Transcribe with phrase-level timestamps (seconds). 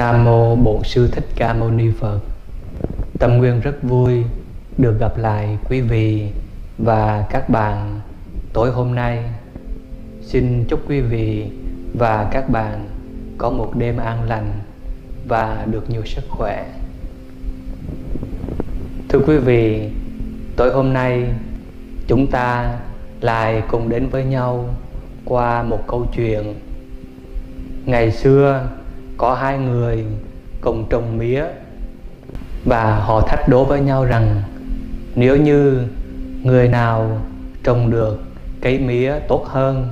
[0.00, 2.18] Nam mô Bổn sư Thích Ca Mâu Ni Phật.
[3.18, 4.24] Tâm Nguyên rất vui
[4.78, 6.28] được gặp lại quý vị
[6.78, 8.00] và các bạn
[8.52, 9.24] tối hôm nay.
[10.22, 11.46] Xin chúc quý vị
[11.98, 12.88] và các bạn
[13.38, 14.52] có một đêm an lành
[15.28, 16.66] và được nhiều sức khỏe.
[19.08, 19.90] Thưa quý vị,
[20.56, 21.24] tối hôm nay
[22.06, 22.78] chúng ta
[23.20, 24.74] lại cùng đến với nhau
[25.24, 26.54] qua một câu chuyện
[27.86, 28.68] ngày xưa
[29.20, 30.04] có hai người
[30.60, 31.44] cùng trồng mía
[32.64, 34.42] và họ thách đố với nhau rằng
[35.14, 35.82] nếu như
[36.42, 37.20] người nào
[37.64, 38.20] trồng được
[38.60, 39.88] cây mía tốt hơn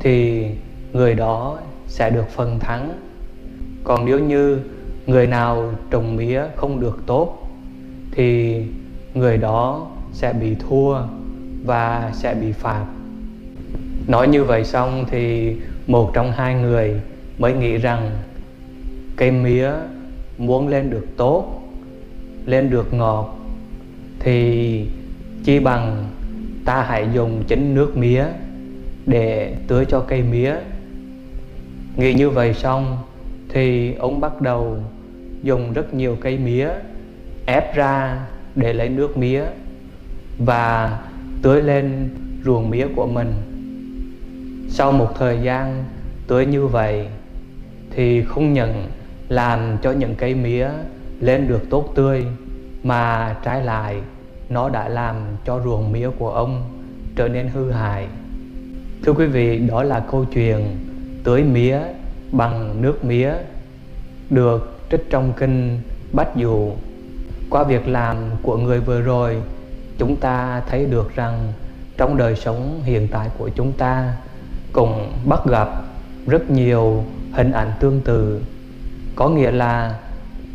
[0.00, 0.46] thì
[0.92, 2.92] người đó sẽ được phần thắng.
[3.84, 4.58] Còn nếu như
[5.06, 7.48] người nào trồng mía không được tốt
[8.12, 8.62] thì
[9.14, 10.98] người đó sẽ bị thua
[11.64, 12.84] và sẽ bị phạt.
[14.06, 15.56] Nói như vậy xong thì
[15.86, 17.00] một trong hai người
[17.38, 18.10] mới nghĩ rằng
[19.18, 19.70] cây mía
[20.38, 21.62] muốn lên được tốt,
[22.46, 23.38] lên được ngọt,
[24.18, 24.86] thì
[25.44, 26.06] chi bằng
[26.64, 28.24] ta hãy dùng chính nước mía
[29.06, 30.54] để tưới cho cây mía.
[31.96, 32.98] Nghĩ như vậy xong
[33.48, 34.78] thì ông bắt đầu
[35.42, 36.68] dùng rất nhiều cây mía
[37.46, 39.42] ép ra để lấy nước mía
[40.38, 40.98] và
[41.42, 42.08] tưới lên
[42.44, 43.32] ruộng mía của mình.
[44.68, 45.84] Sau một thời gian
[46.26, 47.06] tưới như vậy
[47.90, 48.86] thì không nhận
[49.28, 50.68] làm cho những cây mía
[51.20, 52.26] lên được tốt tươi,
[52.82, 54.00] mà trái lại
[54.48, 56.62] nó đã làm cho ruộng mía của ông
[57.16, 58.06] trở nên hư hại.
[59.04, 60.78] Thưa quý vị, đó là câu chuyện
[61.24, 61.78] tưới mía
[62.32, 63.32] bằng nước mía
[64.30, 65.80] được trích trong kinh
[66.12, 66.70] bách dụ.
[67.50, 69.36] Qua việc làm của người vừa rồi,
[69.98, 71.52] chúng ta thấy được rằng
[71.96, 74.16] trong đời sống hiện tại của chúng ta
[74.72, 75.68] cũng bắt gặp
[76.26, 78.40] rất nhiều hình ảnh tương tự
[79.18, 79.98] có nghĩa là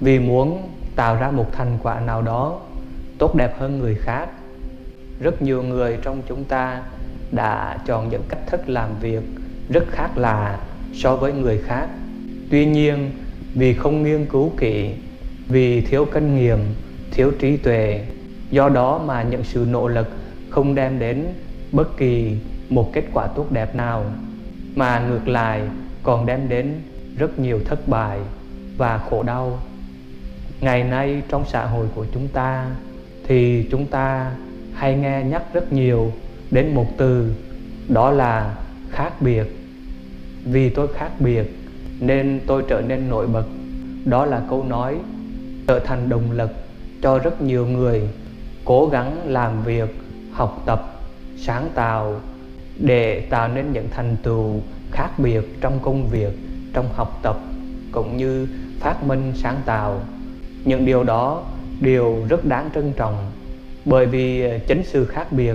[0.00, 2.60] vì muốn tạo ra một thành quả nào đó
[3.18, 4.28] tốt đẹp hơn người khác,
[5.20, 6.82] rất nhiều người trong chúng ta
[7.32, 9.22] đã chọn những cách thức làm việc
[9.68, 10.58] rất khác lạ
[10.94, 11.86] so với người khác.
[12.50, 13.10] Tuy nhiên,
[13.54, 14.94] vì không nghiên cứu kỹ,
[15.48, 16.58] vì thiếu kinh nghiệm,
[17.10, 18.06] thiếu trí tuệ,
[18.50, 20.08] do đó mà những sự nỗ lực
[20.50, 21.26] không đem đến
[21.72, 22.36] bất kỳ
[22.68, 24.04] một kết quả tốt đẹp nào,
[24.74, 25.62] mà ngược lại
[26.02, 26.74] còn đem đến
[27.18, 28.18] rất nhiều thất bại
[28.82, 29.58] và khổ đau.
[30.60, 32.66] Ngày nay trong xã hội của chúng ta
[33.26, 34.32] thì chúng ta
[34.74, 36.12] hay nghe nhắc rất nhiều
[36.50, 37.34] đến một từ,
[37.88, 38.54] đó là
[38.90, 39.46] khác biệt.
[40.44, 41.56] Vì tôi khác biệt
[42.00, 43.44] nên tôi trở nên nổi bật.
[44.04, 44.96] Đó là câu nói,
[45.66, 46.50] trở thành động lực
[47.02, 48.02] cho rất nhiều người
[48.64, 49.96] cố gắng làm việc,
[50.32, 51.00] học tập,
[51.36, 52.20] sáng tạo
[52.78, 54.60] để tạo nên những thành tựu
[54.90, 56.32] khác biệt trong công việc,
[56.72, 57.36] trong học tập,
[57.92, 58.46] cũng như
[58.82, 60.00] phát minh sáng tạo.
[60.64, 61.42] Những điều đó
[61.80, 63.30] đều rất đáng trân trọng,
[63.84, 65.54] bởi vì chính sự khác biệt,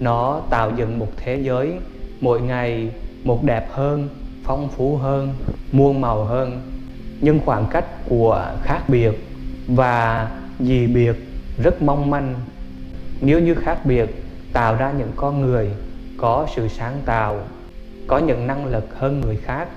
[0.00, 1.72] nó tạo dựng một thế giới
[2.20, 2.90] mỗi ngày
[3.24, 4.08] một đẹp hơn,
[4.44, 5.34] phong phú hơn,
[5.72, 6.60] muôn màu hơn.
[7.20, 9.12] Nhưng khoảng cách của khác biệt
[9.66, 10.30] và
[10.60, 11.16] dị biệt
[11.62, 12.34] rất mong manh.
[13.20, 14.10] Nếu như khác biệt
[14.52, 15.68] tạo ra những con người
[16.16, 17.40] có sự sáng tạo,
[18.06, 19.68] có những năng lực hơn người khác,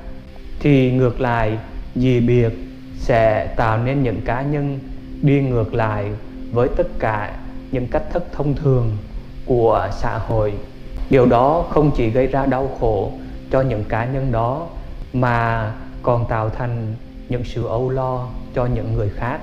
[0.59, 1.57] thì ngược lại,
[1.95, 2.70] dị biệt
[3.01, 4.79] sẽ tạo nên những cá nhân
[5.21, 6.11] đi ngược lại
[6.51, 7.39] với tất cả
[7.71, 8.97] những cách thức thông thường
[9.45, 10.53] của xã hội.
[11.09, 13.11] Điều đó không chỉ gây ra đau khổ
[13.51, 14.67] cho những cá nhân đó,
[15.13, 15.71] mà
[16.03, 16.93] còn tạo thành
[17.29, 19.39] những sự âu lo cho những người khác.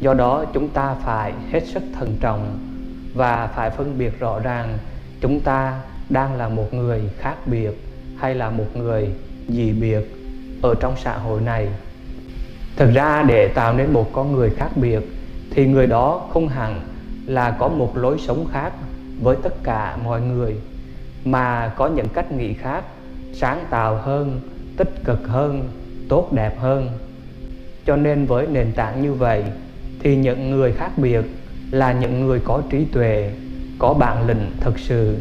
[0.00, 2.58] Do đó, chúng ta phải hết sức thận trọng
[3.14, 4.78] và phải phân biệt rõ ràng
[5.20, 7.70] chúng ta đang là một người khác biệt
[8.18, 9.08] hay là một người
[9.48, 10.00] dị biệt
[10.62, 11.68] ở trong xã hội này
[12.76, 15.00] thực ra để tạo nên một con người khác biệt,
[15.50, 16.80] thì người đó không hẳn
[17.26, 18.72] là có một lối sống khác
[19.22, 20.56] với tất cả mọi người,
[21.24, 22.84] mà có những cách nghĩ khác,
[23.32, 24.40] sáng tạo hơn,
[24.76, 25.68] tích cực hơn,
[26.08, 26.88] tốt đẹp hơn.
[27.86, 29.44] Cho nên với nền tảng như vậy,
[30.00, 31.24] thì những người khác biệt
[31.70, 33.32] là những người có trí tuệ,
[33.78, 35.16] có bản lĩnh thực sự.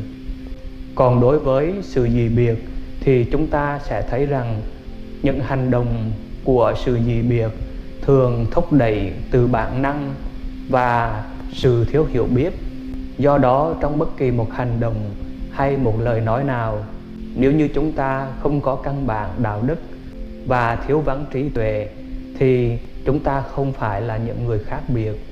[0.95, 2.55] Còn đối với sự dị biệt,
[2.99, 4.61] thì chúng ta sẽ thấy rằng
[5.23, 6.11] những hành động
[6.43, 7.49] của sự dị biệt
[8.01, 10.13] thường thúc đẩy từ bản năng
[10.69, 11.23] và
[11.53, 12.53] sự thiếu hiểu biết.
[13.17, 14.95] Do đó, trong bất kỳ một hành động
[15.51, 16.85] hay một lời nói nào,
[17.35, 19.79] nếu như chúng ta không có căn bản đạo đức
[20.47, 21.87] và thiếu vắng trí tuệ,
[22.39, 25.25] thì chúng ta không phải là những người khác biệt,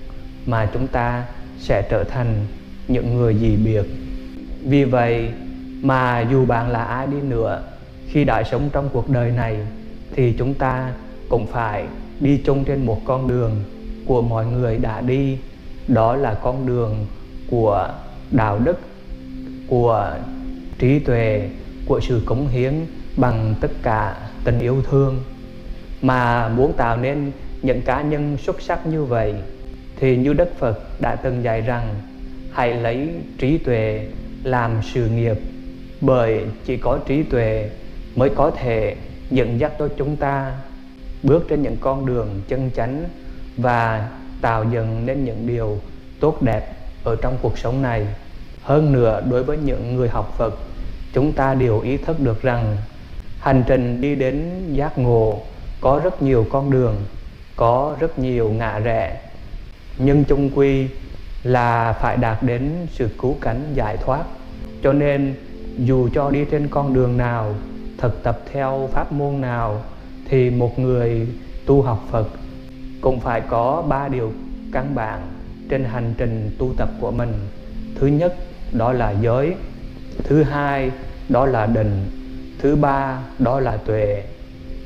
[0.45, 1.25] mà chúng ta
[1.59, 2.45] sẽ trở thành
[2.87, 3.85] những người dị biệt.
[4.63, 5.29] Vì vậy
[5.81, 7.63] mà dù bạn là ai đi nữa,
[8.07, 9.57] khi đã sống trong cuộc đời này
[10.15, 10.93] thì chúng ta
[11.29, 11.85] cũng phải
[12.19, 13.63] đi chung trên một con đường
[14.05, 15.37] của mọi người đã đi.
[15.87, 17.05] Đó là con đường
[17.49, 17.89] của
[18.31, 18.79] đạo đức,
[19.67, 20.13] của
[20.79, 21.49] trí tuệ,
[21.85, 22.73] của sự cống hiến
[23.17, 25.23] bằng tất cả tình yêu thương.
[26.01, 29.33] Mà muốn tạo nên những cá nhân xuất sắc như vậy,
[29.99, 31.95] thì như Đức Phật đã từng dạy rằng,
[32.51, 34.07] hãy lấy trí tuệ
[34.43, 35.37] làm sự nghiệp,
[36.01, 37.69] bởi chỉ có trí tuệ
[38.15, 38.95] mới có thể
[39.31, 40.53] dẫn dắt cho chúng ta
[41.23, 43.03] bước trên những con đường chân chánh
[43.57, 44.09] và
[44.41, 45.77] tạo dựng nên những điều
[46.19, 48.07] tốt đẹp ở trong cuộc sống này.
[48.63, 50.53] Hơn nữa, đối với những người học Phật,
[51.13, 52.77] chúng ta đều ý thức được rằng
[53.39, 55.41] hành trình đi đến giác ngộ
[55.81, 56.95] có rất nhiều con đường,
[57.55, 59.21] có rất nhiều ngã rẽ.
[59.97, 60.87] Nhưng chung quy
[61.43, 64.23] là phải đạt đến sự cứu cánh giải thoát.
[64.83, 65.33] Cho nên,
[65.77, 67.55] dù cho đi trên con đường nào
[67.99, 69.83] thực tập theo pháp môn nào
[70.29, 71.27] thì một người
[71.65, 72.27] tu học phật
[73.01, 74.31] cũng phải có ba điều
[74.73, 75.21] căn bản
[75.69, 77.33] trên hành trình tu tập của mình.
[77.95, 78.35] Thứ nhất,
[78.73, 79.55] đó là giới.
[80.23, 80.91] Thứ hai,
[81.29, 82.05] đó là định.
[82.59, 84.23] Thứ ba, đó là tuệ.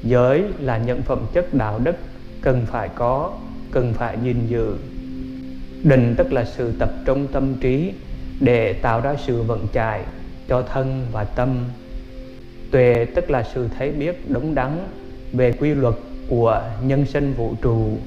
[0.04, 1.96] Giới là những phẩm chất đạo đức
[2.42, 3.32] cần phải có,
[3.72, 4.78] cần phải gìn giữ.
[5.84, 7.94] Định tức là sự tập trung tâm trí
[8.40, 10.02] để tạo ra sự vận chạy
[10.48, 11.66] cho thân và tâm
[12.74, 14.88] tuệ, tức là sự thấy biết đúng đắn
[15.34, 15.96] về quy luật
[16.30, 17.98] của nhân sinh vũ trụ,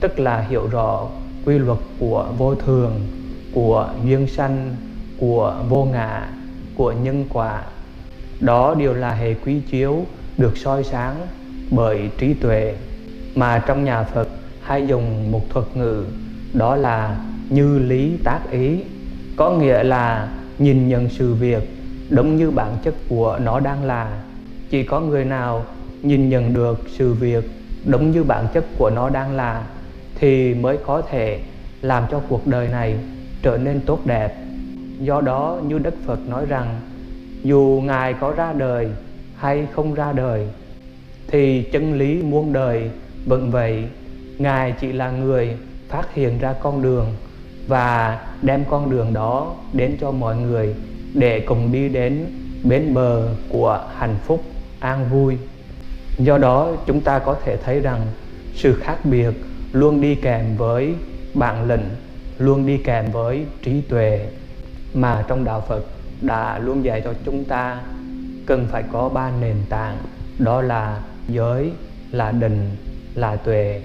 [0.00, 1.08] tức là hiểu rõ
[1.44, 3.00] quy luật của vô thường,
[3.54, 4.76] của duyên sanh,
[5.18, 6.28] của vô ngã,
[6.74, 7.62] của nhân quả.
[8.40, 10.04] Đó đều là hệ quy chiếu
[10.38, 11.16] được soi sáng
[11.70, 12.74] bởi trí tuệ.
[13.34, 14.28] Mà trong nhà Phật
[14.62, 16.04] hay dùng một thuật ngữ,
[16.52, 17.16] đó là
[17.50, 18.78] như lý tác ý.
[19.36, 20.28] Có nghĩa là
[20.58, 21.81] nhìn nhận sự việc
[22.14, 24.22] đúng như bản chất của nó đang là,
[24.70, 25.64] chỉ có người nào
[26.02, 27.44] nhìn nhận được sự việc
[27.84, 29.66] đúng như bản chất của nó đang là
[30.14, 31.40] thì mới có thể
[31.82, 32.96] làm cho cuộc đời này
[33.42, 34.34] trở nên tốt đẹp.
[35.00, 36.80] Do đó, như đức phật nói rằng,
[37.42, 38.88] dù ngài có ra đời
[39.36, 40.46] hay không ra đời,
[41.26, 42.90] thì chân lý muôn đời
[43.26, 43.84] vẫn vậy.
[44.38, 45.56] Ngài chỉ là người
[45.88, 47.06] phát hiện ra con đường
[47.68, 50.74] và đem con đường đó đến cho mọi người
[51.14, 52.26] để cùng đi đến
[52.64, 54.42] bến bờ của hạnh phúc,
[54.80, 55.36] an vui.
[56.18, 58.06] Do đó, chúng ta có thể thấy rằng
[58.54, 59.34] sự khác biệt
[59.72, 60.94] luôn đi kèm với
[61.34, 61.88] bản lĩnh,
[62.38, 64.26] luôn đi kèm với trí tuệ
[64.94, 65.84] mà trong đạo phật
[66.20, 67.80] đã luôn dạy cho chúng ta
[68.46, 69.96] cần phải có ba nền tảng,
[70.38, 71.70] đó là giới,
[72.10, 72.70] là định,
[73.14, 73.82] là tuệ.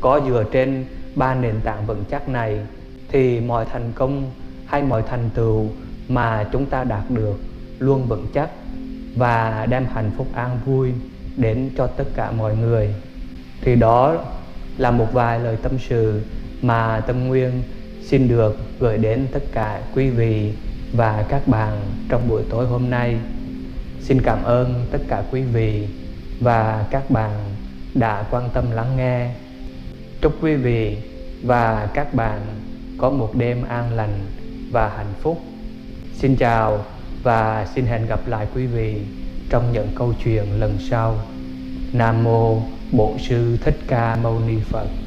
[0.00, 0.84] Có dựa trên
[1.14, 2.58] ba nền tảng vững chắc này
[3.08, 4.30] thì mọi thành công
[4.66, 5.68] hay mọi thành tựu
[6.14, 7.40] mà chúng ta đạt được
[7.78, 8.50] luôn vững chắc
[9.16, 10.92] và đem hạnh phúc an vui
[11.36, 12.94] đến cho tất cả mọi người.
[13.60, 14.16] Thì đó
[14.78, 16.22] là một vài lời tâm sự
[16.62, 17.62] mà tâm nguyên
[18.02, 20.52] xin được gửi đến tất cả quý vị
[20.92, 23.16] và các bạn trong buổi tối hôm nay.
[24.00, 25.88] Xin cảm ơn tất cả quý vị
[26.40, 27.30] và các bạn
[27.94, 29.30] đã quan tâm lắng nghe.
[30.20, 30.96] Chúc quý vị
[31.42, 32.40] và các bạn
[32.98, 34.20] có một đêm an lành
[34.70, 35.40] và hạnh phúc
[36.12, 36.84] xin chào
[37.22, 38.96] và xin hẹn gặp lại quý vị
[39.50, 41.18] trong những câu chuyện lần sau.
[41.92, 45.01] Nam mô bổn sư thích ca mâu ni phật.